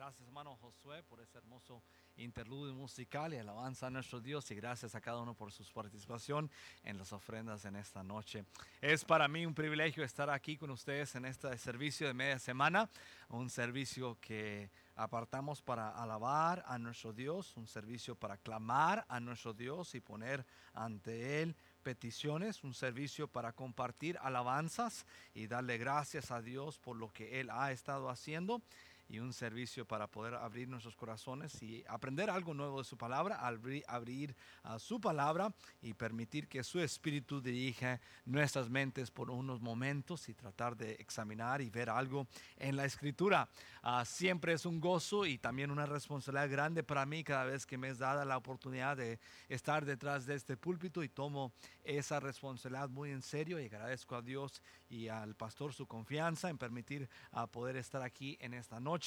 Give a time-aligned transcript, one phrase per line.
[0.00, 1.82] Gracias, hermano Josué, por ese hermoso
[2.16, 4.50] interludio musical y alabanza a nuestro Dios.
[4.50, 6.50] Y gracias a cada uno por su participación
[6.84, 8.46] en las ofrendas en esta noche.
[8.80, 12.88] Es para mí un privilegio estar aquí con ustedes en este servicio de media semana.
[13.28, 17.54] Un servicio que apartamos para alabar a nuestro Dios.
[17.58, 23.52] Un servicio para clamar a nuestro Dios y poner ante Él peticiones, un servicio para
[23.52, 28.62] compartir alabanzas y darle gracias a Dios por lo que Él ha estado haciendo
[29.10, 33.34] y un servicio para poder abrir nuestros corazones y aprender algo nuevo de su palabra,
[33.44, 39.60] abrir, abrir a su palabra y permitir que su espíritu dirija nuestras mentes por unos
[39.60, 43.48] momentos y tratar de examinar y ver algo en la escritura.
[43.82, 47.78] Uh, siempre es un gozo y también una responsabilidad grande para mí cada vez que
[47.78, 52.88] me es dada la oportunidad de estar detrás de este púlpito y tomo esa responsabilidad
[52.88, 57.48] muy en serio y agradezco a Dios y al pastor su confianza en permitir uh,
[57.48, 58.99] poder estar aquí en esta noche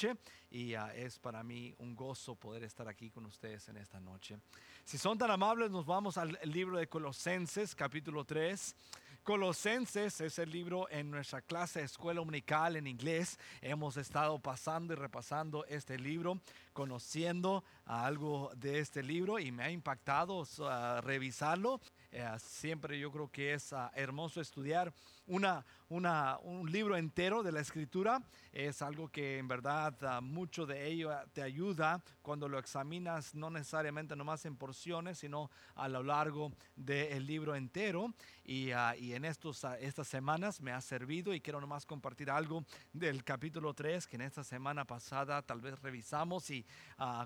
[0.50, 4.38] y uh, es para mí un gozo poder estar aquí con ustedes en esta noche.
[4.84, 8.74] Si son tan amables, nos vamos al libro de Colosenses, capítulo 3.
[9.22, 13.38] Colosenses es el libro en nuestra clase de escuela unical en inglés.
[13.62, 16.40] Hemos estado pasando y repasando este libro,
[16.74, 21.80] conociendo algo de este libro y me ha impactado uh, revisarlo.
[22.14, 24.94] Uh, siempre yo creo que es uh, hermoso estudiar
[25.26, 28.22] una, una, un libro entero de la escritura.
[28.52, 34.14] Es algo que en verdad mucho de ello te ayuda cuando lo examinas, no necesariamente
[34.14, 38.14] nomás en porciones, sino a lo largo del libro entero.
[38.44, 43.24] Y, y en estos, estas semanas me ha servido y quiero nomás compartir algo del
[43.24, 46.64] capítulo 3 que en esta semana pasada tal vez revisamos y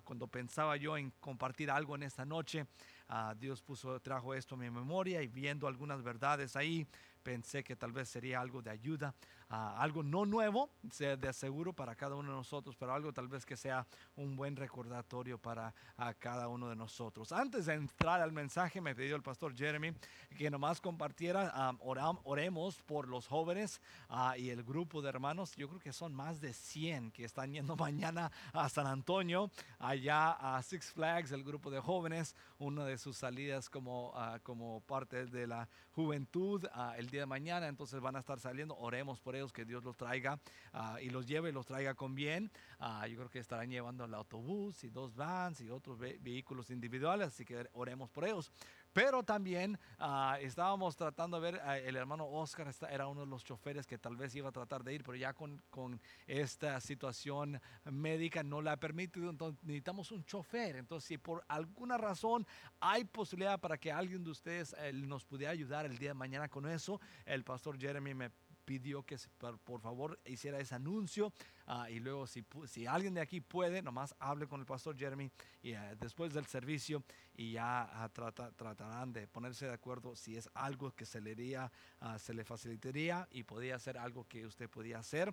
[0.04, 2.66] cuando pensaba yo en compartir algo en esta noche,
[3.08, 6.86] uh, Dios puso, trajo esto a mi memoria y viendo algunas verdades ahí,
[7.22, 9.14] pensé que tal vez sería algo de ayuda,
[9.50, 13.28] uh, algo no nuevo, sea de aseguro para cada uno de nosotros, pero algo tal
[13.28, 13.86] vez que sea
[14.16, 17.32] un buen recordatorio para uh, cada uno de nosotros.
[17.32, 19.92] Antes de entrar al mensaje, me pidió el pastor Jeremy
[20.36, 25.54] que nomás compartiera, um, oram, oremos por los jóvenes uh, y el grupo de hermanos.
[25.56, 30.32] Yo creo que son más de 100 que están yendo mañana a San Antonio, allá
[30.32, 35.46] a Six Flags, el grupo de jóvenes, una de sus salidas como, como parte de
[35.46, 36.64] la juventud
[36.96, 38.76] el día de mañana, entonces van a estar saliendo.
[38.76, 40.38] Oremos por ellos, que Dios los traiga
[40.74, 42.50] uh, y los lleve y los traiga con bien.
[42.78, 46.70] Uh, yo creo que estarán llevando el autobús y dos vans y otros ve vehículos
[46.70, 48.52] individuales, así que oremos por ellos.
[48.92, 53.44] Pero también uh, estábamos tratando de ver, el hermano Oscar está, era uno de los
[53.44, 57.60] choferes que tal vez iba a tratar de ir, pero ya con, con esta situación
[57.84, 60.76] médica no la ha permitido, entonces necesitamos un chofer.
[60.76, 62.46] Entonces, si por alguna razón
[62.80, 66.48] hay posibilidad para que alguien de ustedes eh, nos pudiera ayudar el día de mañana
[66.48, 68.30] con eso, el pastor Jeremy me
[68.68, 69.16] pidió que
[69.64, 71.32] por favor hiciera ese anuncio.
[71.66, 75.30] Uh, y luego si, si, alguien de aquí puede, nomás hable con el pastor Jeremy
[75.62, 77.02] y uh, después del servicio
[77.38, 81.32] y ya uh, trata, tratarán de ponerse de acuerdo si es algo que se le,
[81.32, 81.72] haría,
[82.18, 85.32] se le facilitaría y podría ser algo que usted podía hacer,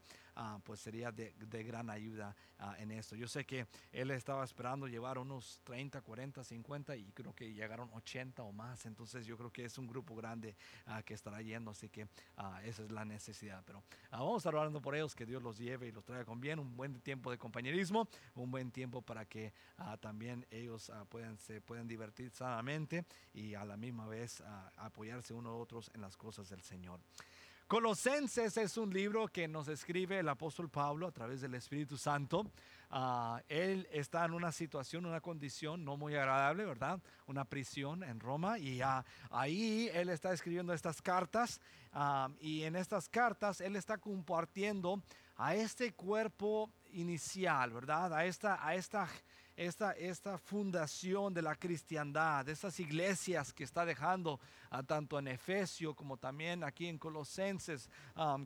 [0.64, 2.36] pues sería de, de, gran ayuda
[2.78, 3.16] en esto.
[3.16, 7.90] Yo sé que él estaba esperando llevar unos 30, 40, 50 y creo que llegaron
[7.94, 10.56] 80 o más, entonces yo creo que es un grupo grande
[11.06, 12.08] que estará yendo, así que
[12.64, 13.64] esa es la necesidad.
[13.66, 16.26] Pero ah, vamos a estar orando por ellos, que Dios los lleve y los traiga
[16.26, 20.90] con bien, un buen tiempo de compañerismo, un buen tiempo para que ah, también ellos
[20.90, 24.44] ah, puedan, se puedan divertir sanamente y a la misma vez
[24.78, 27.00] apoyarse unos otros en las cosas del Señor.
[27.68, 32.46] Colosenses es un libro que nos escribe el apóstol Pablo a través del Espíritu Santo.
[32.92, 37.02] Uh, él está en una situación, una condición no muy agradable, ¿verdad?
[37.26, 41.60] Una prisión en Roma y uh, ahí él está escribiendo estas cartas
[41.96, 45.02] uh, y en estas cartas él está compartiendo
[45.36, 48.14] a este cuerpo inicial, ¿verdad?
[48.14, 49.08] A esta, a esta
[49.56, 54.40] esta, esta fundación de la cristiandad, de estas iglesias que está dejando
[54.72, 57.90] uh, tanto en Efesio como también aquí en Colosenses,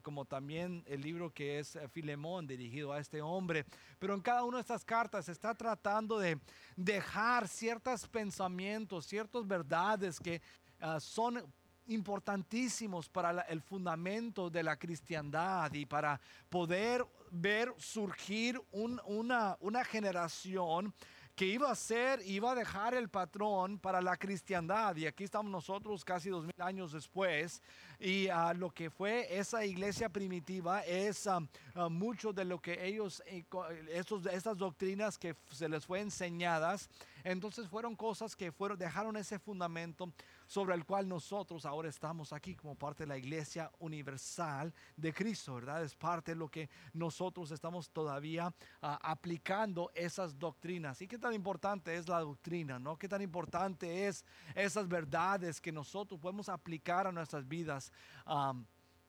[0.03, 3.65] como también el libro que es uh, Filemón dirigido a este hombre.
[3.97, 6.39] Pero en cada una de estas cartas está tratando de
[6.75, 10.41] dejar ciertos pensamientos, ciertas verdades que
[10.81, 11.43] uh, son
[11.87, 19.83] importantísimos para el fundamento de la cristiandad y para poder ver surgir un, una, una
[19.83, 20.93] generación
[21.35, 24.95] que iba a ser, iba a dejar el patrón para la cristiandad.
[24.97, 27.61] Y aquí estamos nosotros casi dos mil años después,
[27.99, 31.27] y a lo que fue esa iglesia primitiva es
[31.89, 33.43] mucho de lo que ellos, eh,
[33.89, 36.89] estos, estas doctrinas que se les fue enseñadas,
[37.23, 40.13] entonces fueron cosas que fueron, dejaron ese fundamento
[40.47, 45.55] sobre el cual nosotros ahora estamos aquí como parte de la iglesia universal de Cristo,
[45.55, 45.83] ¿verdad?
[45.83, 48.51] Es parte de lo que nosotros estamos todavía
[48.81, 51.01] aplicando esas doctrinas.
[51.01, 52.97] ¿Y qué tan importante es la doctrina, no?
[52.97, 54.25] ¿Qué tan importante es
[54.55, 57.88] esas verdades que nosotros podemos aplicar a nuestras vidas?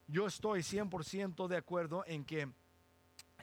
[0.07, 2.49] Yo estoy 100% de acuerdo en que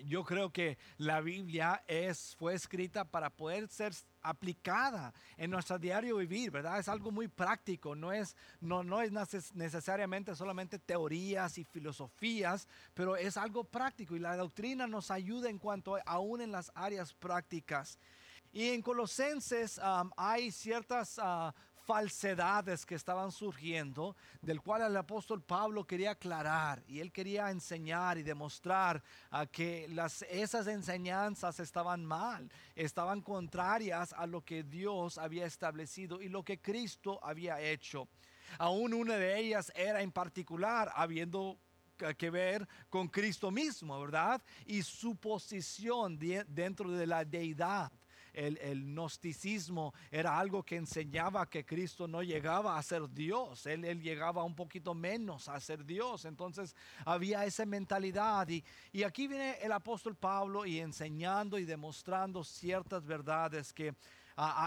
[0.05, 6.17] yo creo que la Biblia es, fue escrita para poder ser aplicada en nuestro diario
[6.17, 6.79] vivir, ¿verdad?
[6.79, 9.11] Es algo muy práctico, no es, no, no es
[9.53, 15.59] necesariamente solamente teorías y filosofías, pero es algo práctico y la doctrina nos ayuda en
[15.59, 17.97] cuanto aún en las áreas prácticas.
[18.53, 19.79] Y en Colosenses
[20.15, 21.51] hay ciertas uh,
[21.87, 28.17] falsedades que estaban surgiendo, del cual el apóstol Pablo quería aclarar y él quería enseñar
[28.17, 29.01] y demostrar
[29.31, 29.87] a que
[30.29, 36.59] esas enseñanzas estaban mal, estaban contrarias a lo que Dios había establecido y lo que
[36.59, 38.09] Cristo había hecho.
[38.59, 41.57] Aún una de ellas era en particular habiendo
[42.17, 44.41] que ver con Cristo mismo, ¿verdad?
[44.65, 47.91] Y su posición dentro de la deidad
[48.37, 54.01] el, gnosticismo era algo que enseñaba que Cristo no llegaba a ser Dios, él, él
[54.01, 56.25] llegaba un poquito menos a ser Dios.
[56.25, 56.75] Entonces
[57.05, 63.05] había esa mentalidad y, y aquí viene el apóstol Pablo y enseñando y demostrando ciertas
[63.05, 63.93] verdades que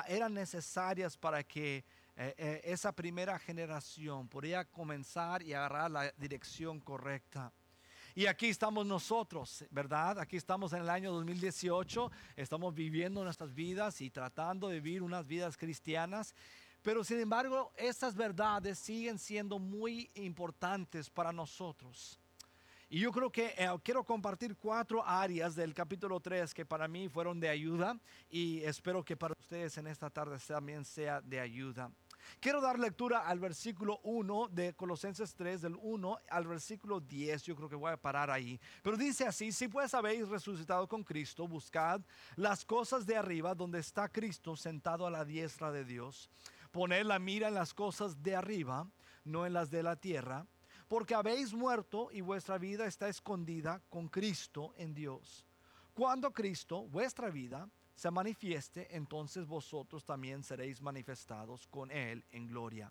[0.09, 1.85] eran necesarias para que
[2.17, 7.53] eh, eh, esa primera generación podía comenzar y agarrar la dirección correcta.
[8.15, 10.19] Y aquí estamos nosotros, ¿verdad?
[10.19, 15.27] Aquí estamos en el año 2018, estamos viviendo nuestras vidas y tratando de vivir unas
[15.27, 16.35] vidas cristianas.
[16.83, 22.19] Pero sin embargo, estas verdades siguen siendo muy importantes para nosotros.
[22.89, 27.09] Y yo creo que eh, quiero compartir cuatro áreas del capítulo 3 que para mí
[27.09, 27.97] fueron de ayuda
[28.29, 31.93] y espero que para ustedes en esta tarde también sea de ayuda.
[32.39, 37.43] Quiero dar lectura al versículo 1 de Colosenses 3, del 1 al versículo 10.
[37.43, 38.61] Yo creo que voy a parar ahí.
[38.83, 42.01] Pero dice así, si pues habéis resucitado con Cristo, buscad
[42.37, 46.31] las cosas de arriba donde está Cristo sentado a la diestra de Dios.
[46.71, 48.87] Poned la mira en las cosas de arriba,
[49.25, 50.47] no en las de la tierra,
[50.89, 55.45] porque habéis muerto y vuestra vida está escondida con Cristo en Dios.
[55.95, 57.69] Cuando Cristo, vuestra vida,
[58.01, 62.91] se manifieste, entonces vosotros también seréis manifestados con Él en gloria.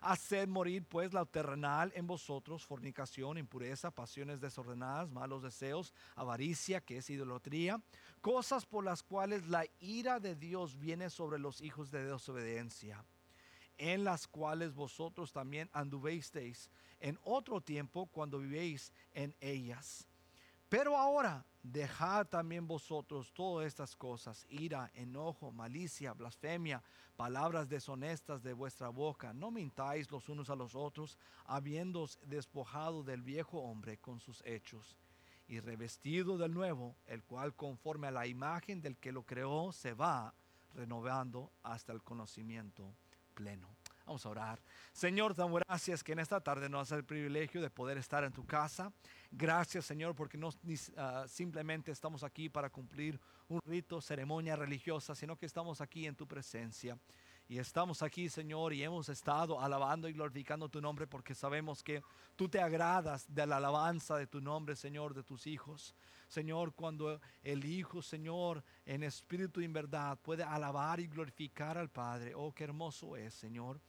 [0.00, 6.96] Haced morir pues la terrenal en vosotros, fornicación, impureza, pasiones desordenadas, malos deseos, avaricia, que
[6.96, 7.82] es idolatría,
[8.22, 13.04] cosas por las cuales la ira de Dios viene sobre los hijos de desobediencia,
[13.76, 20.06] en las cuales vosotros también anduvisteis en otro tiempo cuando vivéis en ellas.
[20.70, 26.82] Pero ahora dejad también vosotros todas estas cosas, ira, enojo, malicia, blasfemia,
[27.16, 29.32] palabras deshonestas de vuestra boca.
[29.32, 34.96] No mintáis los unos a los otros, habiéndos despojado del viejo hombre con sus hechos
[35.46, 39.94] y revestido del nuevo, el cual conforme a la imagen del que lo creó se
[39.94, 40.34] va
[40.74, 42.94] renovando hasta el conocimiento
[43.34, 43.79] pleno.
[44.10, 44.60] Vamos a orar.
[44.92, 48.32] Señor, damos gracias que en esta tarde nos hace el privilegio de poder estar en
[48.32, 48.92] tu casa.
[49.30, 50.50] Gracias, Señor, porque no
[50.96, 56.16] ah, simplemente estamos aquí para cumplir un rito, ceremonia religiosa, sino que estamos aquí en
[56.16, 56.98] tu presencia.
[57.46, 62.02] Y estamos aquí, Señor, y hemos estado alabando y glorificando tu nombre porque sabemos que
[62.34, 65.94] tú te agradas de la alabanza de tu nombre, Señor, de tus hijos.
[66.26, 71.90] Señor, cuando el Hijo, Señor, en espíritu y en verdad puede alabar y glorificar al
[71.90, 72.34] Padre.
[72.36, 73.80] Oh, qué hermoso es, Señor.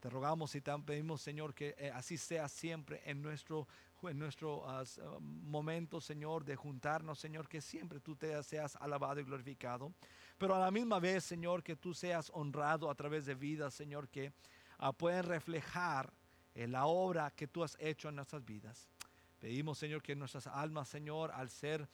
[0.00, 3.66] Te rogamos y te pedimos, Señor, que eh, así sea siempre en nuestro,
[4.02, 9.18] en nuestro ah, ah, momento, Señor, de juntarnos, Señor, que siempre tú te seas alabado
[9.18, 9.92] y glorificado.
[10.38, 14.08] Pero a la misma vez, Señor, que tú seas honrado a través de vidas, Señor,
[14.08, 14.32] que
[14.78, 16.12] uh, pueden reflejar
[16.54, 18.88] eh, la obra que tú has hecho en nuestras vidas.
[19.40, 21.88] Pedimos, Señor, que nuestras almas, Señor, al ser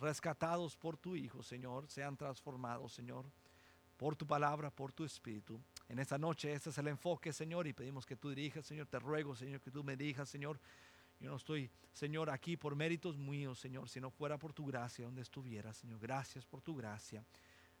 [0.00, 3.26] rescatados por tu Hijo, Señor, sean transformados, Señor,
[3.96, 5.60] por tu palabra, por tu Espíritu.
[5.88, 8.86] En esta noche ese es el enfoque, Señor, y pedimos que tú dirijas, Señor.
[8.86, 10.58] Te ruego, Señor, que tú me dirijas, Señor.
[11.18, 15.06] Yo no estoy, Señor, aquí por méritos míos, Señor, si no fuera por tu gracia
[15.06, 15.98] donde estuviera, Señor.
[15.98, 17.24] Gracias por tu gracia.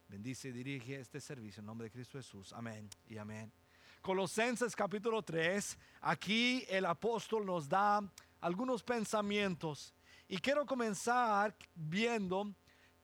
[0.08, 2.52] Bendice y dirige este servicio en nombre de Cristo Jesús.
[2.52, 3.52] Amén y amén.
[4.00, 8.00] Colosenses capítulo 3, aquí el apóstol nos da
[8.40, 9.92] algunos pensamientos
[10.28, 12.54] y quiero comenzar viendo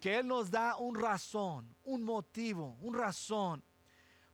[0.02, 3.62] que él nos da un razón, un motivo, un razón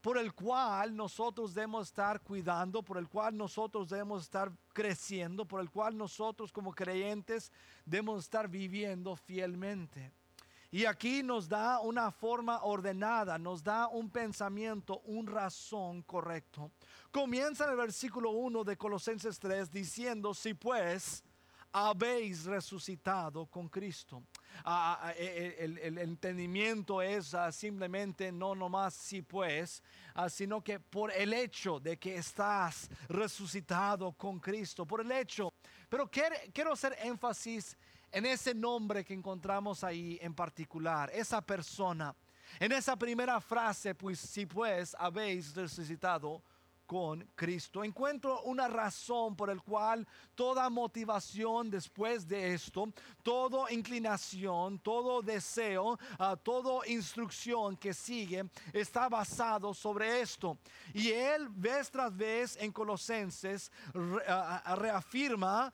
[0.01, 5.61] por el cual nosotros debemos estar cuidando, por el cual nosotros debemos estar creciendo, por
[5.61, 7.53] el cual nosotros como creyentes
[7.85, 10.11] debemos estar viviendo fielmente.
[10.71, 16.71] Y aquí nos da una forma ordenada, nos da un pensamiento, un razón correcto.
[17.11, 21.23] Comienza en el versículo 1 de Colosenses 3 diciendo, si pues
[21.71, 24.23] habéis resucitado con Cristo.
[24.65, 29.83] Ah, ah, e, e, el, entendimiento es ah, simplemente no nomás si pues,
[30.29, 35.53] sino que por el hecho de que estás resucitado con Cristo, por el hecho.
[35.89, 37.77] Pero quiero, quiero hacer énfasis
[38.11, 42.15] en ese nombre que encontramos ahí en particular, esa persona.
[42.59, 46.43] En esa primera frase, pues si pues habéis resucitado
[46.89, 47.85] con Cristo.
[47.85, 52.91] Encuentro una razón por el cual toda motivación después de esto,
[53.23, 60.57] toda inclinación, todo deseo, uh, toda instrucción que sigue está basado sobre esto.
[60.95, 65.71] Y él vez tras vez en Colosenses reafirma,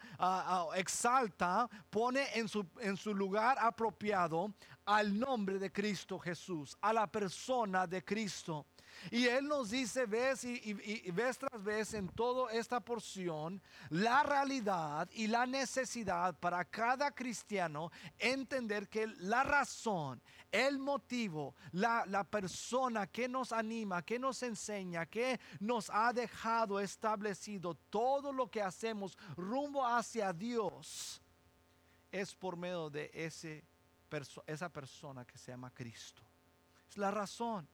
[0.75, 4.53] exalta, pone en su, en su lugar apropiado
[4.85, 8.67] al nombre de Cristo Jesús, a la persona de Cristo.
[9.11, 14.23] Y Él nos dice vez y, y, vez tras vez en toda esta porción la
[14.23, 20.21] realidad y la necesidad para cada cristiano entender que la razón,
[20.51, 26.81] el motivo, la, la persona que nos anima, que nos enseña, que nos ha dejado
[26.81, 31.21] establecido todo lo que hacemos rumbo hacia Dios
[32.15, 33.65] es por medio de ese,
[34.47, 36.23] esa persona que se llama Cristo.
[36.89, 37.69] Es la razón.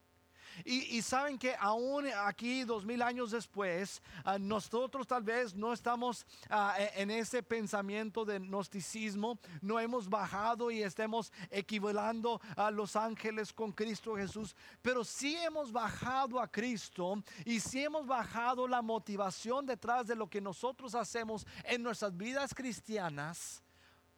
[0.65, 6.25] Y, saben que aún aquí, dos mil años después, ah, nosotros tal vez no estamos
[6.49, 12.95] ah, e, en ese pensamiento de gnosticismo, no hemos bajado y estemos equivalando a los
[12.95, 18.81] ángeles con Cristo Jesús, pero sí hemos bajado a Cristo y sí hemos bajado la
[18.81, 23.63] motivación detrás de lo que nosotros hacemos en nuestras vidas cristianas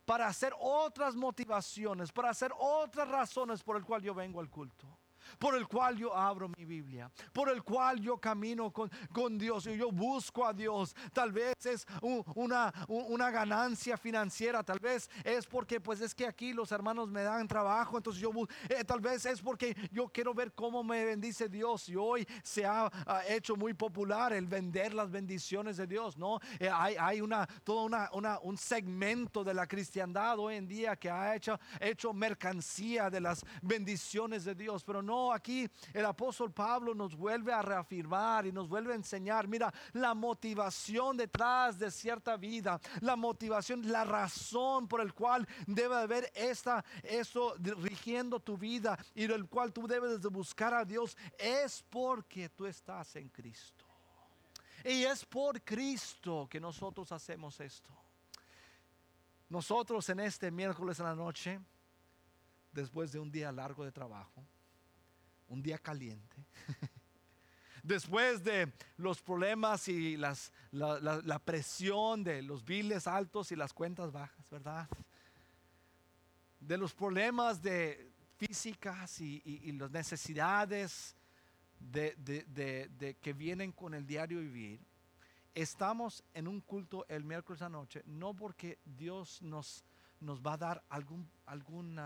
[0.05, 4.87] para hacer otras motivaciones, para hacer otras razones por el cual yo vengo al culto
[5.39, 9.67] por el cual yo abro mi Biblia, por el cual yo camino con, con Dios
[9.67, 10.95] y yo busco a Dios.
[11.13, 11.85] Tal vez es
[12.35, 17.23] una, una ganancia financiera, tal vez es porque pues es que aquí los hermanos me
[17.23, 18.31] dan trabajo, entonces yo
[18.69, 22.65] eh, tal vez es porque yo quiero ver cómo me bendice Dios y hoy se
[22.65, 22.91] ha,
[23.27, 26.39] hecho muy popular el vender las bendiciones de Dios, ¿no?
[26.59, 31.09] Eh, hay, hay una, todo una, un segmento de la cristiandad hoy en día que
[31.09, 36.95] ha hecho, hecho mercancía de las bendiciones de Dios, pero no aquí el apóstol Pablo
[36.95, 42.35] nos vuelve a reafirmar y nos vuelve a enseñar, mira, la motivación detrás de cierta
[42.37, 48.97] vida, la motivación, la razón por el cual debe haber esta, eso rigiendo tu vida
[49.13, 53.85] y del cual tú debes de buscar a Dios es porque tú estás en Cristo.
[54.83, 57.89] Y es por Cristo que nosotros hacemos esto.
[59.49, 61.59] Nosotros en este miércoles en la noche,
[62.71, 64.43] después de un día largo de trabajo,
[65.53, 66.35] un día caliente.
[67.83, 74.49] Después de los problemas y la, presión de los biles altos y las cuentas bajas,
[74.49, 74.89] ¿verdad?
[76.59, 81.15] De los problemas de físicas y, las necesidades
[81.77, 84.79] de, de, que vienen con el diario vivir.
[85.53, 89.83] Estamos en un culto el miércoles anoche, no porque Dios nos
[90.23, 91.99] nos va a dar algún, algún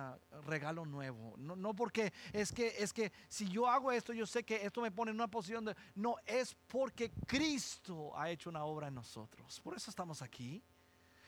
[0.45, 1.35] regalo nuevo.
[1.37, 4.81] No, no, porque es que, es que si yo hago esto, yo sé que esto
[4.81, 5.75] me pone en una posición de...
[5.95, 9.59] No, es porque Cristo ha hecho una obra en nosotros.
[9.61, 10.63] Por eso estamos aquí.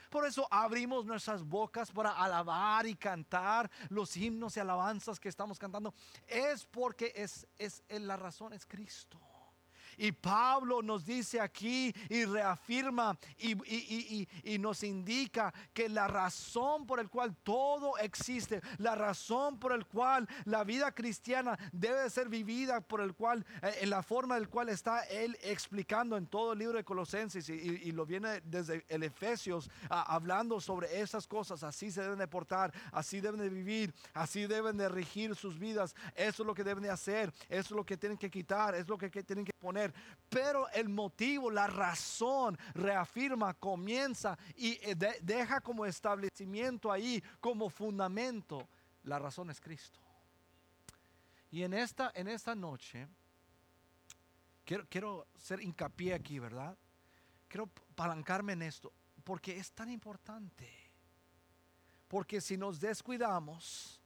[0.10, 5.60] Por eso abrimos nuestras bocas para alabar y cantar los himnos y alabanzas que estamos
[5.60, 5.94] cantando.
[6.26, 9.20] Es porque es, es la razón es Cristo.
[10.00, 17.10] Y Pablo nos dice aquí y reafirma y, nos indica que la razón por el
[17.10, 23.02] cual todo existe, la razón por el cual la vida cristiana debe ser vivida, por
[23.02, 26.78] el cual, eh, en la forma del cual está él explicando en todo el libro
[26.78, 32.20] de Colosenses y, lo viene desde el Efesios hablando sobre esas cosas, así se deben
[32.20, 36.54] de portar, así deben de vivir, así deben de regir sus vidas, eso es lo
[36.54, 39.44] que deben de hacer, eso es lo que tienen que quitar, es lo que tienen
[39.44, 39.94] que poner
[40.30, 48.70] pero el motivo, la razón reafirma, comienza y eh, deja como establecimiento ahí, como fundamento.
[49.04, 50.00] La razón es Cristo.
[51.52, 53.08] Y en esta, en esta noche,
[54.64, 56.78] quiero, quiero ser hincapié aquí, ¿verdad?
[57.48, 60.72] Quiero palancarme en esto, porque es tan importante.
[62.08, 63.99] Porque si nos descuidamos,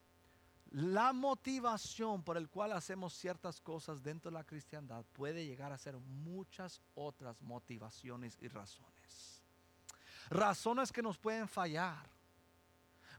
[0.74, 5.78] la motivación por el cual hacemos ciertas cosas dentro de la cristiandad puede llegar a
[5.78, 9.44] ser muchas otras motivaciones y razones.
[10.32, 12.10] Razones que nos pueden fallar.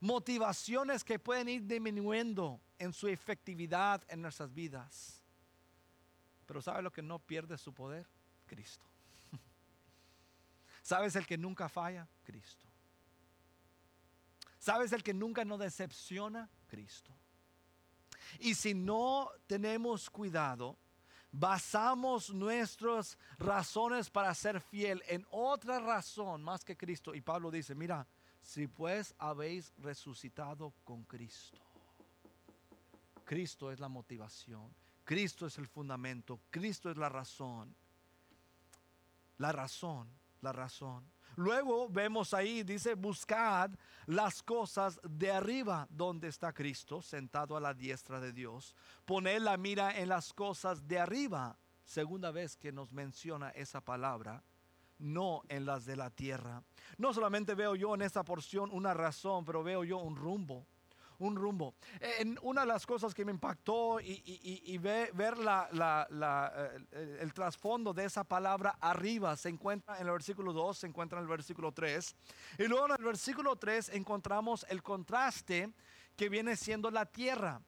[0.01, 5.23] Motivaciones que pueden ir disminuyendo en su efectividad en nuestras vidas.
[6.47, 8.05] Pero ¿sabe lo que no pierde su poder?
[8.47, 8.85] Cristo.
[10.83, 12.09] ¿Sabes el que nunca falla?
[12.25, 12.67] Cristo.
[14.59, 16.51] ¿Sabes el que nunca nos decepciona?
[16.67, 17.15] Cristo.
[18.41, 20.77] Y si no tenemos cuidado,
[21.31, 27.15] basamos nuestras razones para ser fiel en otra razón más que Cristo.
[27.15, 28.07] Y Pablo dice, mira,
[28.41, 31.59] si pues habéis resucitado con Cristo.
[33.25, 34.73] Cristo es la motivación,
[35.03, 37.75] Cristo es el fundamento, Cristo es la razón.
[39.39, 40.09] La razón,
[40.43, 41.05] la razón.
[41.37, 43.71] Luego vemos ahí, dice, buscad
[44.07, 48.75] las cosas de arriba donde está Cristo, sentado a la diestra de Dios.
[49.05, 51.59] Poned la mira en las cosas de arriba.
[51.85, 54.43] Segunda vez que nos menciona esa palabra,
[54.99, 56.63] no en las de la tierra.
[56.97, 60.67] No solamente veo yo en esta porción una razón, pero veo yo un rumbo
[61.19, 61.75] un rumbo.
[62.01, 68.25] En una de las cosas que me impactó y, ver eh, el, trasfondo de esa
[68.25, 72.17] palabra arriba se encuentra en el versículo 2, se encuentra en el versículo 3.
[72.59, 75.73] Y luego en el versículo 3 encontramos el contraste
[76.17, 77.61] que viene siendo la tierra.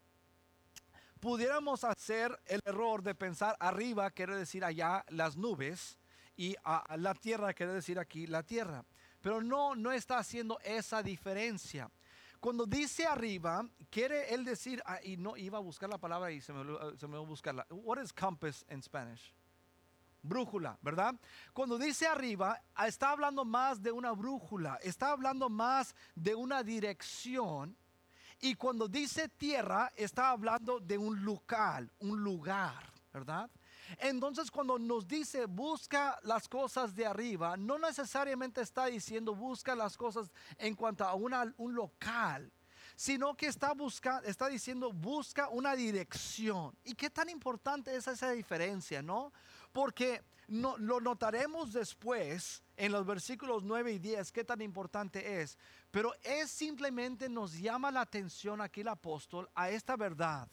[1.21, 5.99] Pudiéramos hacer el error de pensar arriba quiere decir allá las nubes
[6.37, 6.55] y
[6.97, 8.85] la tierra quiere decir aquí la tierra.
[9.21, 11.91] Pero no, no está haciendo esa diferencia.
[12.41, 16.41] Cuando dice arriba, quiere él decir, ah, y no iba a buscar la palabra y
[16.41, 16.65] se me,
[16.97, 17.67] se me va a buscarla.
[17.71, 19.35] What is compass in Spanish?
[20.23, 21.15] Brújula, ¿verdad?
[21.53, 26.63] Cuando dice arriba, ah, está hablando más de una brújula, está hablando más de una
[26.63, 27.77] dirección.
[28.41, 33.51] Y cuando dice tierra, está hablando de un local, un lugar, ¿verdad?
[33.99, 39.97] Entonces cuando nos dice busca las cosas de arriba, no necesariamente está diciendo busca las
[39.97, 42.53] cosas en cuanto a un local,
[42.97, 46.77] sino que está, busca, está diciendo busca una dirección.
[46.85, 49.33] ¿Y qué tan importante es esa diferencia, no?
[49.73, 55.59] Porque no, lo notaremos después en los versículos 9 y 10 qué tan importante es.
[55.91, 60.49] Pero es simplemente nos llama la atención aquí el apóstol a esta verdad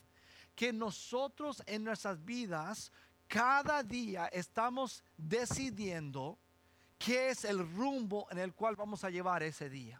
[0.55, 2.91] que nosotros en nuestras vidas
[3.33, 6.37] cada día estamos decidiendo
[6.99, 9.99] qué es el rumbo en el cual vamos a llevar ese día.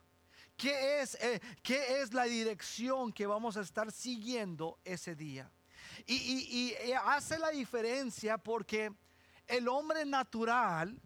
[0.55, 5.51] ¿Qué es, eh, qué es la dirección que vamos a estar siguiendo ese día?
[6.05, 8.93] Y, y hace la diferencia porque
[9.47, 11.01] el hombre natural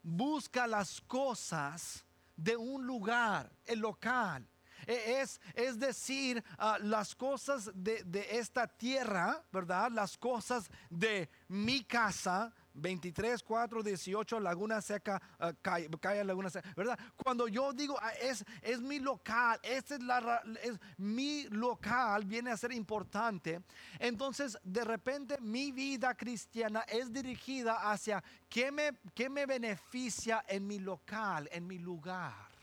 [0.00, 2.06] busca las cosas
[2.36, 4.48] de un lugar, el local.
[4.86, 9.90] E, es, es decir, ah, las cosas de, de esta tierra, ¿verdad?
[9.90, 16.98] Las cosas de mi casa, 23, 4, 18, Laguna Seca, uh, Calle, Laguna Seca, ¿verdad?
[17.16, 22.50] Cuando yo digo, ah, es, es mi local, este es, la, es mi local, viene
[22.50, 23.62] a ser importante,
[23.98, 30.66] entonces de repente mi vida cristiana es dirigida hacia qué me, qué me beneficia en
[30.66, 32.53] mi local, en mi lugar.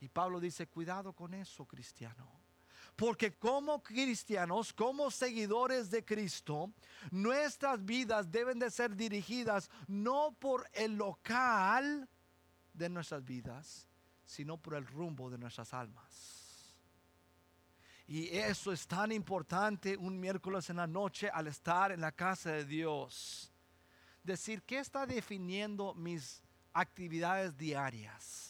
[0.00, 2.40] Y Pablo dice, cuidado con eso, cristiano.
[2.96, 6.72] Porque como cristianos, como seguidores de Cristo,
[7.10, 12.08] nuestras vidas deben de ser dirigidas no por el local
[12.72, 13.88] de nuestras vidas,
[14.24, 16.40] sino por el rumbo de nuestras almas.
[18.06, 22.50] Y eso es tan importante un miércoles en la noche al estar en la casa
[22.50, 23.52] de Dios.
[24.22, 28.49] Decir, ¿qué está definiendo mis actividades diarias?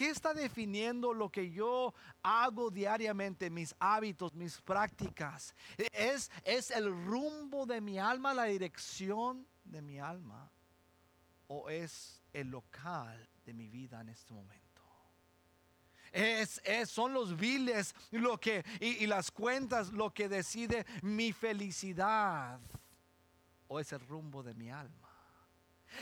[0.00, 5.54] ¿Qué está definiendo lo que yo hago diariamente, mis hábitos, mis prácticas?
[5.92, 10.50] ¿Es, es el rumbo de mi alma, la dirección de mi alma?
[11.48, 14.82] ¿O es el local de mi vida en este momento?
[16.10, 22.58] Es, son los viles lo que, y las cuentas lo que decide mi felicidad
[23.68, 25.09] o es el rumbo de mi alma.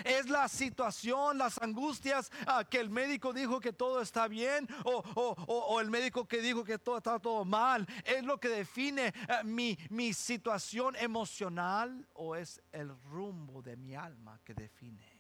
[0.05, 5.81] Es la situación, las angustias ah, que el médico dijo que todo está bien o,
[5.81, 7.87] el médico que dijo que todo está todo mal.
[8.05, 13.95] Es lo que define ah, mi, mi situación emocional o es el rumbo de mi
[13.95, 15.19] alma que define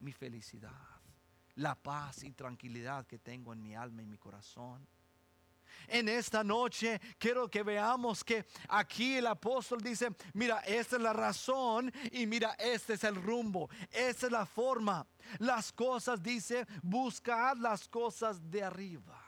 [0.00, 0.72] mi felicidad,
[1.56, 4.86] la paz y tranquilidad que tengo en mi alma y mi corazón.
[5.86, 11.12] En esta noche quiero que veamos que aquí el apóstol dice, mira, esta es la
[11.12, 15.06] razón y mira, este es el rumbo, esta es la forma.
[15.38, 19.24] Las cosas, dice, buscar las cosas de arriba.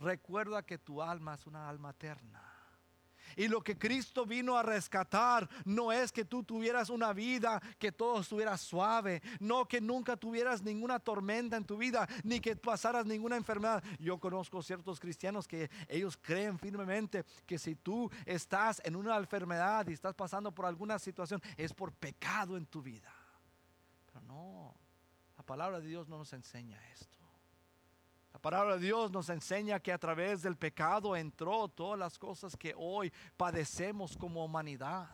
[0.00, 2.51] recuerda que tu alma es una alma eterna.
[3.36, 7.92] Y lo que Cristo vino a rescatar no es que tú tuvieras una vida que
[7.92, 13.06] todo estuviera suave, no que nunca tuvieras ninguna tormenta en tu vida, ni que pasaras
[13.06, 13.82] ninguna enfermedad.
[13.98, 19.86] Yo conozco ciertos cristianos que ellos creen firmemente que si tú estás en una enfermedad
[19.88, 23.12] y estás pasando por alguna situación, es por pecado en tu vida.
[24.06, 24.74] Pero no,
[25.36, 27.21] la palabra de Dios no nos enseña esto.
[28.42, 32.56] La palabra de Dios nos enseña que a través del pecado entró todas las cosas
[32.56, 35.10] que hoy padecemos como humanidad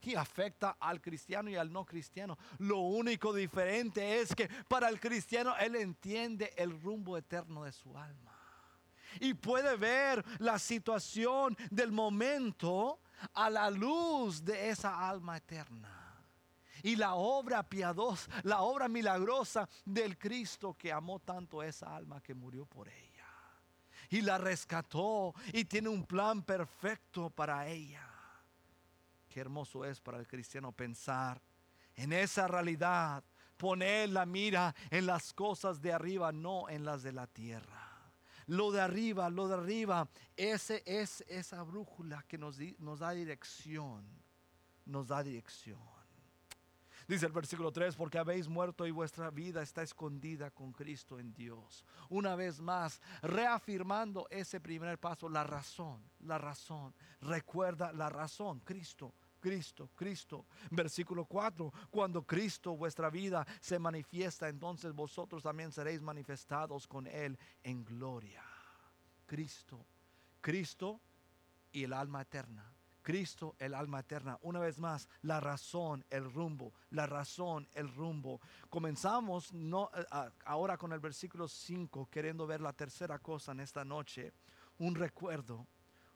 [0.00, 2.38] y afecta al cristiano y al no cristiano.
[2.58, 7.98] Lo único diferente es que para el cristiano él entiende el rumbo eterno de su
[7.98, 8.38] alma
[9.18, 13.00] y puede ver la situación del momento
[13.34, 16.01] a la luz de esa alma eterna
[16.82, 22.34] y la obra piadosa, la obra milagrosa del Cristo que amó tanto esa alma que
[22.34, 23.26] murió por ella.
[24.10, 28.06] Y la rescató y tiene un plan perfecto para ella.
[29.28, 31.40] Qué hermoso es para el cristiano pensar
[31.94, 33.24] en esa realidad,
[33.56, 37.92] poner la mira en las cosas de arriba, no en las de la tierra
[38.46, 44.04] lo de arriba, lo de arriba, ese es esa brújula que nos, nos, da dirección,
[44.84, 45.91] nos da dirección.
[47.08, 51.32] Dice el versículo 3, porque habéis muerto y vuestra vida está escondida con Cristo en
[51.32, 51.84] Dios.
[52.08, 56.94] Una vez más, reafirmando ese primer paso, la razón, la razón.
[57.20, 59.14] Recuerda la razón, Cristo.
[59.42, 60.46] Cristo, Cristo.
[60.70, 67.36] Versículo 4, cuando Cristo vuestra vida se manifiesta, entonces vosotros también seréis manifestados con Él
[67.64, 68.44] en gloria.
[69.26, 69.84] Cristo,
[70.40, 71.00] Cristo
[71.72, 72.71] y el alma eterna.
[73.02, 74.38] Cristo, el alma eterna.
[74.42, 78.40] Una vez más, la razón, el rumbo, la razón, el rumbo.
[78.70, 79.90] Comenzamos no,
[80.44, 84.32] ahora con el versículo 5, queriendo ver la tercera cosa en esta noche,
[84.78, 85.66] un recuerdo.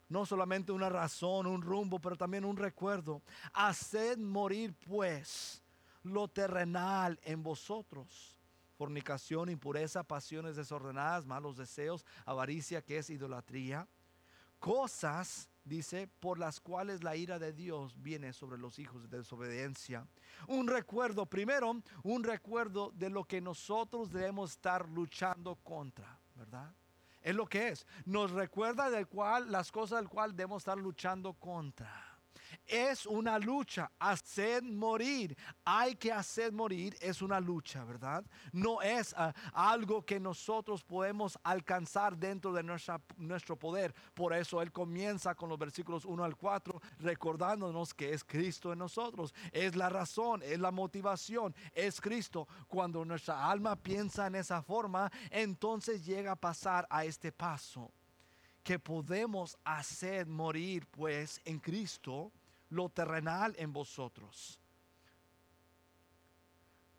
[0.09, 3.23] No solamente una razón, un rumbo, pero también un recuerdo.
[3.53, 5.63] Haced morir pues
[6.05, 8.37] lo terrenal en vosotros.
[8.77, 13.89] Fornicación, impureza, pasiones desordenadas, malos deseos, avaricia que es idolatría.
[14.59, 20.07] Cosas dice, por las cuales la ira de Dios viene sobre los hijos de desobediencia.
[20.49, 26.73] Un recuerdo, primero, un recuerdo de lo que nosotros debemos estar luchando contra, ¿verdad?
[27.21, 27.87] Es lo que es.
[28.05, 32.16] Nos recuerda del cual, las cosas del cual debemos estar luchando contra
[32.67, 33.91] es una lucha.
[33.99, 38.25] Hacer morir, hay que hacer morir, es una lucha, ¿verdad?
[38.53, 43.95] No es ah, algo que nosotros podemos alcanzar dentro de nuestra, nuestro poder.
[44.15, 48.79] Por eso Él comienza con los versículos 1 al 4, recordándonos que es Cristo en
[48.79, 49.35] nosotros.
[49.53, 52.49] Es la razón, es la motivación, es Cristo.
[52.69, 57.93] Cuando nuestra alma piensa en esa forma, entonces llega a pasar a este paso
[58.67, 62.33] que podemos hacer morir pues en Cristo
[62.71, 64.59] lo terrenal en vosotros.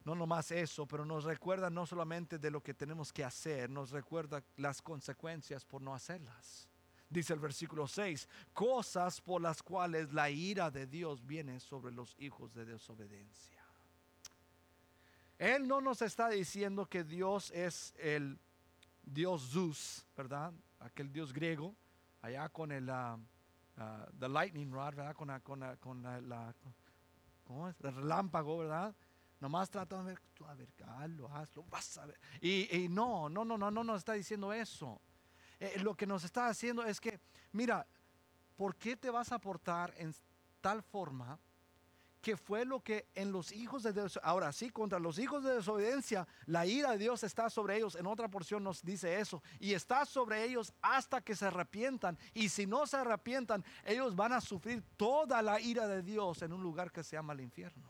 [0.05, 3.91] No nomás eso, pero nos recuerda no solamente de lo que tenemos que hacer, nos
[3.91, 6.69] recuerda las consecuencias por no hacerlas.
[7.09, 12.15] Dice el versículo 6, cosas por las cuales la ira de Dios viene sobre los
[12.17, 13.61] hijos de desobediencia.
[15.37, 18.39] Él no nos está diciendo que Dios es el
[19.03, 20.53] Dios Zeus, ¿verdad?
[20.79, 21.75] Aquel Dios griego,
[22.21, 22.89] allá con el...
[22.89, 23.17] Ah,
[23.77, 25.15] uh, the lightning rod, ¿verdad?
[25.15, 26.55] Con, la, con, la, con la,
[27.43, 27.75] ¿cómo es?
[27.81, 28.95] El relámpago, ¿verdad?
[29.39, 32.19] Nomás tratando de ver, tú a ver, hazlo, hazlo, vas a ver.
[32.41, 34.99] Y, y, no, no, no, no, no nos está diciendo eso.
[35.59, 37.19] Eh, lo que nos está haciendo es que,
[37.51, 37.85] mira,
[38.55, 40.13] ¿por qué te vas a portar en
[40.59, 41.39] tal forma
[42.27, 45.55] que fue lo que en los hijos de Dios, ahora sí, contra los hijos de
[45.55, 47.95] desobediencia, la ira de Dios está sobre ellos.
[47.95, 49.41] En otra porción nos dice eso.
[49.61, 52.19] Y está sobre ellos hasta que se arrepientan.
[52.33, 56.51] Y si no se arrepientan, ellos van a sufrir toda la ira de Dios en
[56.51, 57.87] un lugar que se llama el infierno.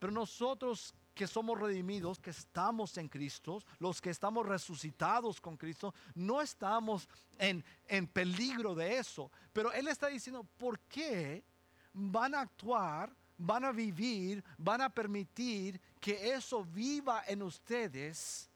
[0.00, 5.94] Pero nosotros que somos redimidos, que estamos en Cristo, los que estamos resucitados con Cristo,
[6.16, 7.08] no estamos
[7.38, 9.30] en, en peligro de eso.
[9.52, 11.44] Pero Él está diciendo, ¿por qué?
[11.92, 18.48] Van a actuar, van a vivir, van a permitir que eso viva en ustedes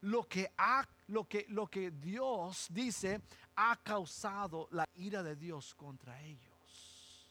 [0.00, 3.20] lo que, ha, lo que, lo que Dios dice
[3.56, 7.30] ha causado la ira de Dios contra ellos.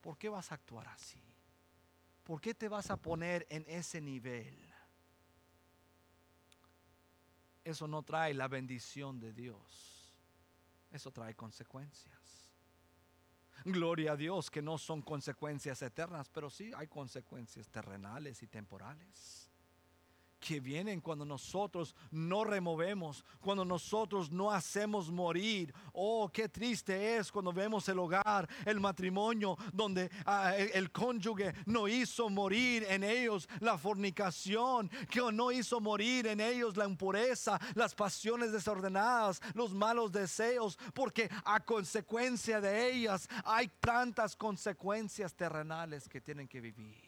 [0.00, 1.22] ¿Por qué vas a actuar así?
[2.24, 4.56] ¿Por qué te vas a poner en ese nivel?
[7.64, 10.14] Eso no trae la bendición de Dios.
[10.90, 12.47] Eso trae consecuencias.
[13.64, 19.47] Gloria a Dios que no son consecuencias eternas, pero sí hay consecuencias terrenales y temporales.
[20.38, 25.74] Que vienen cuando nosotros no removemos, cuando nosotros no hacemos morir.
[25.92, 31.88] Oh, qué triste es cuando vemos el hogar, el matrimonio, donde ah, el, cónyuge no
[31.88, 37.94] hizo morir en ellos la fornicación, que no hizo morir en ellos la impureza, las
[37.94, 46.20] pasiones desordenadas, los malos deseos, porque a consecuencia de ellas hay tantas consecuencias terrenales que
[46.20, 47.07] tienen que vivir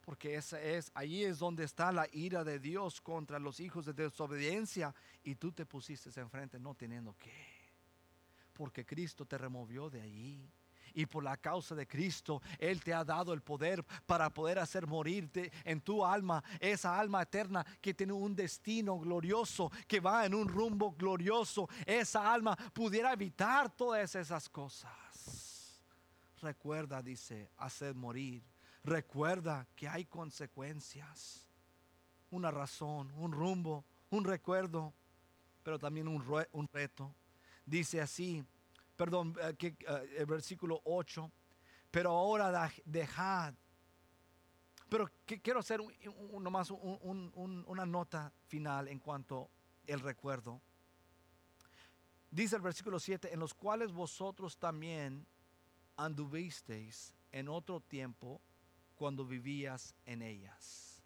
[0.00, 3.92] porque esa es, ahí es donde está la ira de Dios contra los hijos de
[3.92, 7.32] desobediencia y tú te pusiste enfrente no teniendo que,
[8.54, 10.50] porque Cristo te removió de allí.
[10.92, 14.88] Y por la causa de Cristo, Él te ha dado el poder para poder hacer
[14.88, 20.34] morirte en tu alma, esa alma eterna que tiene un destino glorioso, que va en
[20.34, 21.68] un rumbo glorioso.
[21.86, 25.80] Esa alma pudiera evitar todas esas cosas.
[26.42, 28.42] Recuerda, dice, hacer morir
[28.84, 31.46] recuerda que hay consecuencias,
[32.30, 34.94] una razón, un rumbo, un recuerdo,
[35.62, 37.14] pero también un, reto.
[37.66, 38.44] Dice así,
[38.96, 41.30] perdón, eh, que, eh, el versículo 8,
[41.90, 43.54] pero ahora dejad.
[44.88, 45.92] Pero quiero hacer un,
[46.42, 49.48] nomás una nota final en cuanto
[49.88, 50.60] al recuerdo.
[52.30, 55.26] Dice el versículo 7, en los cuales vosotros también
[55.96, 58.40] anduvisteis en otro tiempo
[59.00, 61.02] cuando vivías en ellas.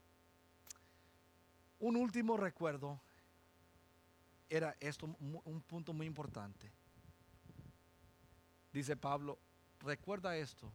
[1.79, 3.01] Un último recuerdo
[4.49, 6.73] era esto, un punto muy importante.
[8.73, 9.39] Dice Pablo,
[9.79, 10.73] recuerda esto,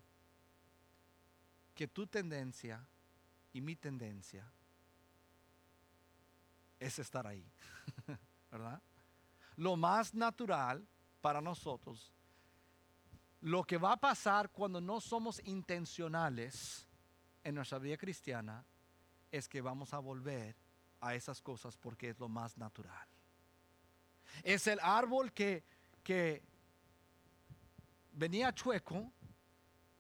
[1.75, 2.88] que tu tendencia
[3.51, 4.49] y mi tendencia
[6.79, 7.45] es estar ahí,
[8.49, 8.82] ¿verdad?
[9.58, 10.88] Lo más natural
[11.19, 12.13] para nosotros,
[13.41, 16.86] lo que va a pasar cuando no somos intencionales,
[17.43, 18.65] en nuestra vida cristiana
[19.32, 20.56] es que vamos a volver
[21.02, 23.08] a esas cosas porque es lo más natural.
[24.43, 25.63] Es el árbol que,
[26.04, 26.43] que
[28.13, 29.12] venía chueco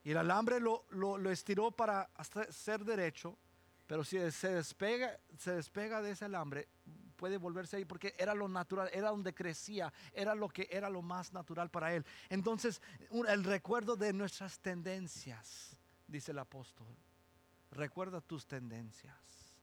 [0.03, 2.09] y el alambre lo, lo, estiró para
[2.49, 3.37] ser derecho,
[3.87, 6.67] pero si se despega, se despega de ese alambre,
[7.15, 11.01] puede volverse ahí porque era lo natural, era donde crecía, era lo que era lo
[11.01, 12.05] más natural para él.
[12.29, 12.81] Entonces,
[13.27, 15.75] el recuerdo de nuestras tendencias,
[16.07, 16.87] dice el apóstol,
[17.71, 19.53] Recuerda tus tendencias.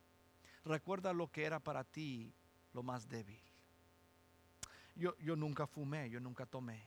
[0.63, 2.33] Recuerda lo que era para ti
[2.73, 3.41] lo más débil.
[4.95, 6.83] Yo, yo nunca fumé, yo nunca tomé.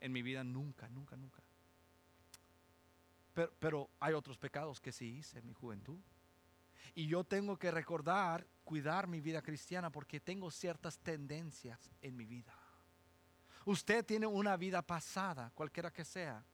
[0.00, 1.42] En mi vida nunca, nunca, nunca.
[3.32, 5.98] Pero, pero, hay otros pecados que sí hice en mi juventud.
[6.94, 12.26] Y yo tengo que recordar, cuidar mi vida cristiana porque tengo ciertas tendencias en mi
[12.26, 12.56] vida.
[13.64, 16.44] Usted tiene una vida pasada, cualquiera que sea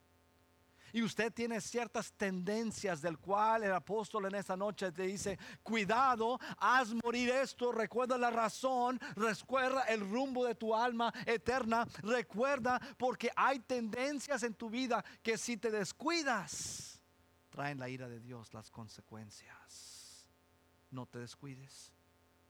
[0.93, 6.39] y usted tiene ciertas tendencias del cual el apóstol en esta noche te dice, cuidado,
[6.57, 13.29] haz morir esto, recuerda la razón, recuerda el rumbo de tu alma eterna, recuerda porque
[13.35, 17.01] hay tendencias en tu vida que si te descuidas,
[17.49, 20.27] traen la ira de Dios, las consecuencias.
[20.89, 21.93] No te descuides,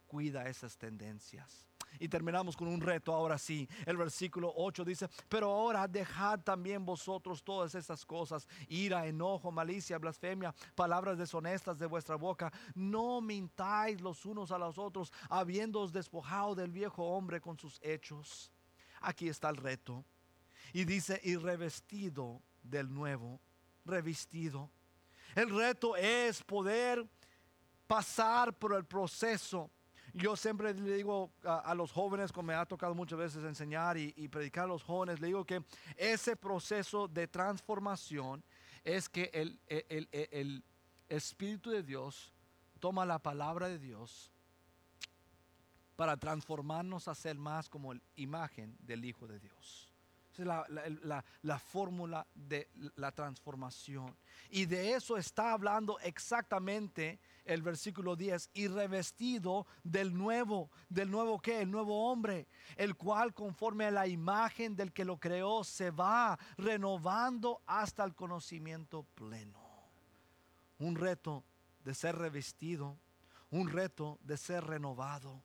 [0.07, 1.70] cuida esas tendencias.
[1.99, 3.67] Y terminamos con un reto ahora sí.
[3.85, 9.97] El versículo 8 dice, pero ahora dejad también vosotros todas estas cosas, ira, enojo, malicia,
[9.97, 12.51] blasfemia, palabras deshonestas de vuestra boca.
[12.73, 18.51] No mintáis los unos a los otros, habiéndoos despojado del viejo hombre con sus hechos.
[19.01, 20.05] Aquí está el reto.
[20.73, 23.41] Y dice, y revestido del nuevo,
[23.85, 24.69] revestido.
[25.35, 27.05] El reto es poder
[27.87, 29.69] pasar por el proceso
[30.13, 34.27] yo siempre le digo a, los jóvenes, como me ha tocado muchas veces enseñar y,
[34.27, 35.63] predicar a los jóvenes, le digo que
[35.97, 38.43] ese proceso de transformación
[38.83, 40.63] es que el, el
[41.09, 42.33] Espíritu de Dios
[42.79, 44.31] toma la palabra de Dios
[45.95, 49.90] para transformarnos a ser más como la imagen del Hijo de Dios.
[50.37, 54.15] Es la, la, fórmula de la transformación.
[54.49, 58.49] Y de eso está hablando exactamente el versículo 10.
[58.53, 64.07] Y revestido del nuevo, del nuevo que, el nuevo hombre, el cual conforme a la
[64.07, 69.59] imagen del que lo creó se va renovando hasta el conocimiento pleno.
[70.79, 71.43] Un reto
[71.83, 72.97] de ser revestido,
[73.49, 75.43] un reto de ser renovado.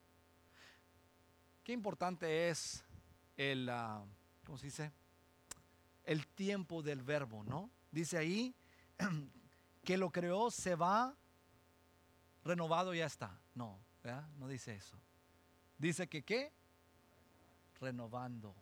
[1.64, 2.84] Qué importante es
[3.36, 3.68] el...
[3.68, 4.04] Ah,
[4.46, 4.92] ¿cómo se dice?
[6.04, 7.68] El tiempo del verbo, ¿no?
[7.90, 8.54] Dice ahí
[9.84, 11.14] que lo creó, se va,
[12.44, 13.38] renovado ya está.
[13.54, 14.26] No, ¿verdad?
[14.38, 14.96] No dice eso.
[15.76, 16.52] Dice que qué?
[17.80, 18.54] Renovando.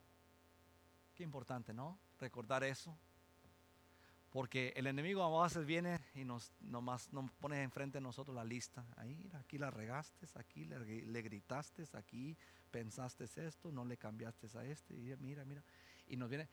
[1.14, 1.98] Qué importante, ¿no?
[2.18, 2.96] Recordar eso.
[4.30, 8.42] Porque el enemigo a veces viene y nos nomás nos pone enfrente de nosotros la
[8.42, 8.84] lista.
[8.96, 12.36] Ahí, aquí la regaste, aquí le gritaste, aquí
[12.74, 14.94] pensaste esto, no le cambiaste a este.
[14.94, 15.62] Y mira, mira.
[16.08, 16.48] Y nos viene.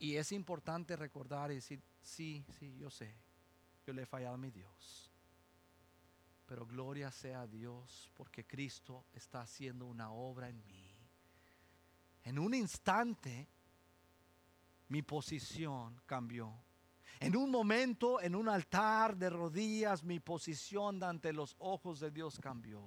[0.00, 3.14] Y es importante recordar y decir, sí, sí, yo sé,
[3.86, 5.12] yo le he fallado a mi Dios.
[6.44, 10.92] Pero gloria sea a Dios porque Cristo está haciendo una obra en mí.
[12.24, 13.46] En un instante
[14.88, 16.52] mi posición cambió.
[17.20, 22.40] En un momento, en un altar de rodillas, mi posición ante los ojos de Dios
[22.40, 22.82] cambió.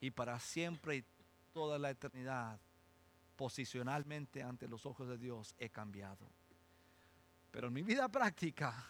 [0.00, 1.13] Y para siempre y
[1.54, 2.60] toda la eternidad,
[3.36, 6.28] posicionalmente ante los ojos de Dios he cambiado.
[7.52, 8.84] Pero en mi vida práctica,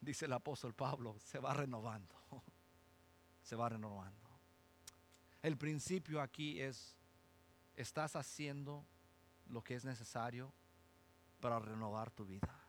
[0.00, 2.14] dice el apóstol Pablo, se va renovando.
[3.42, 4.30] Se va renovando.
[5.42, 6.96] El principio aquí es,
[7.74, 8.86] estás haciendo
[9.48, 10.54] lo que es necesario
[11.40, 12.61] para renovar tu vida.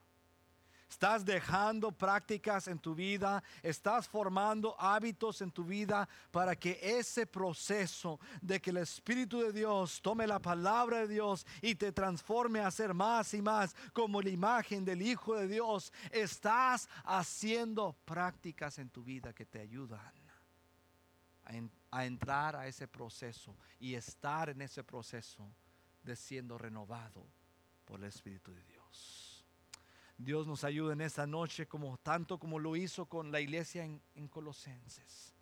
[0.94, 7.26] Estás dejando prácticas en tu vida, estás formando hábitos en tu vida para que ese
[7.26, 12.60] proceso de que el Espíritu de Dios tome la palabra de Dios y te transforme
[12.60, 18.78] a ser más y más como la imagen del Hijo de Dios, estás haciendo prácticas
[18.78, 20.14] en tu vida que te ayudan
[21.90, 25.52] a, entrar a ese proceso y estar en ese proceso
[26.04, 27.26] de siendo renovado
[27.84, 29.33] por el Espíritu de Dios.
[30.18, 34.02] Dios nos ayude en esta noche como tanto como lo hizo con la iglesia en,
[34.16, 35.34] en Colosenses.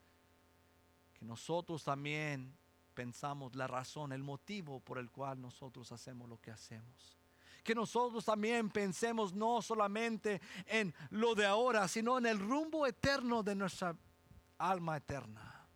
[1.13, 2.57] Que nosotros también
[2.93, 7.17] pensamos la razón, el motivo por el cual nosotros hacemos lo que hacemos.
[7.63, 13.43] Que nosotros también pensemos no solamente en lo de ahora, sino en el rumbo eterno
[13.43, 13.95] de nuestra
[14.57, 15.67] alma eterna.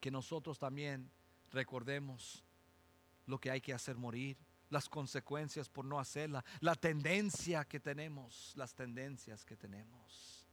[0.00, 1.10] Que nosotros también
[1.50, 2.42] recordemos
[3.26, 4.38] lo que hay que hacer morir
[4.70, 10.48] las consecuencias por no hacerla, la tendencia que tenemos, las tendencias que tenemos.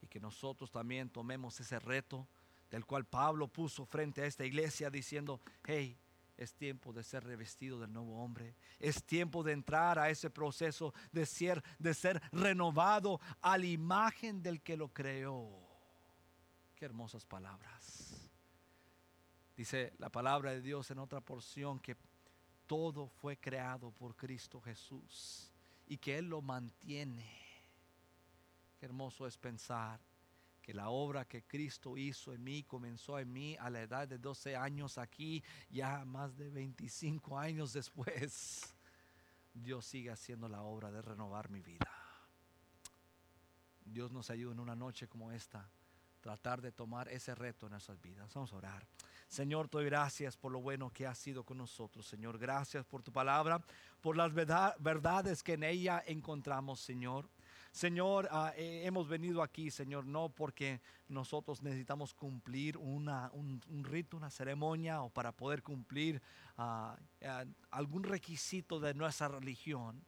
[0.00, 2.28] Y que nosotros también tomemos ese reto
[2.70, 5.98] del cual Pablo puso frente a esta iglesia diciendo, hey,
[6.36, 8.54] es tiempo de ser revestido del nuevo hombre.
[8.78, 14.42] Es tiempo de entrar a ese proceso de ser, de ser renovado a la imagen
[14.42, 15.50] del que lo creó.
[16.76, 18.30] Qué hermosas palabras.
[19.54, 21.94] Dice la palabra de Dios en otra porción que
[22.70, 25.50] todo fue creado por Cristo Jesús
[25.88, 27.28] y que Él lo mantiene.
[28.78, 29.98] Qué hermoso es pensar
[30.62, 34.18] que la obra que Cristo hizo en mí comenzó en mí a la edad de
[34.18, 38.72] 12 años aquí, ya más de 25 años después.
[39.52, 41.90] Dios sigue haciendo la obra de renovar mi vida.
[43.84, 45.68] Dios nos ayude en una noche como esta,
[46.20, 48.32] tratar de tomar ese reto en nuestras vidas.
[48.32, 48.86] Vamos a orar.
[49.30, 52.36] Señor, te doy gracias por lo bueno que has sido con nosotros, Señor.
[52.36, 53.64] Gracias por tu palabra,
[54.00, 57.28] por las verdades que en ella encontramos, Señor.
[57.70, 64.16] Señor, ah, eh, hemos venido aquí, Señor, no porque nosotros necesitamos cumplir una, un, rito,
[64.16, 66.20] una ceremonia o para poder cumplir
[66.58, 70.04] ah, ah, algún requisito de nuestra religión.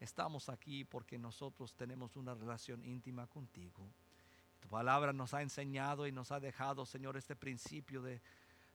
[0.00, 3.88] Estamos aquí porque nosotros tenemos una relación íntima contigo.
[4.60, 8.20] Tu palabra nos ha enseñado y nos ha dejado, Señor, este principio de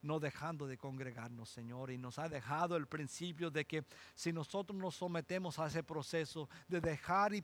[0.05, 1.91] no dejando de congregarnos, Señor.
[1.91, 3.83] Y nos ha dejado el principio de que
[4.13, 7.41] si nosotros nos sometemos a ese proceso de dejar y